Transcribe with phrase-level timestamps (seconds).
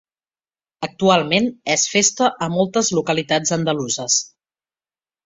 [0.85, 4.17] Actualment és festa a moltes localitats andaluses.